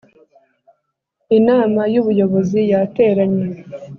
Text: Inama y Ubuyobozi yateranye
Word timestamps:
Inama 1.39 1.81
y 1.93 1.95
Ubuyobozi 2.01 2.59
yateranye 2.71 3.45